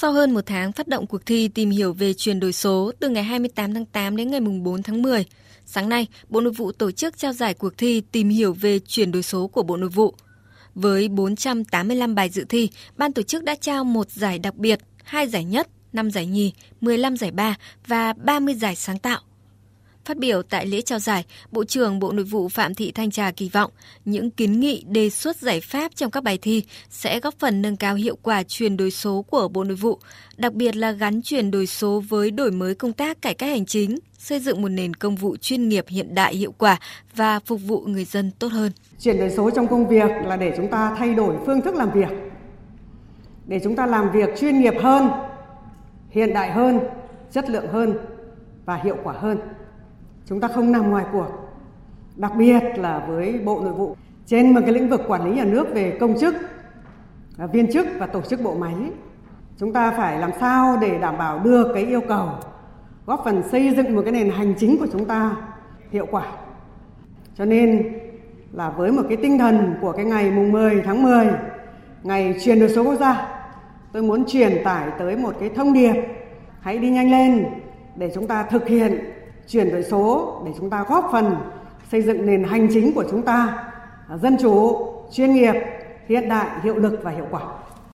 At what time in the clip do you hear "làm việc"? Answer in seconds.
41.74-42.08, 43.86-44.28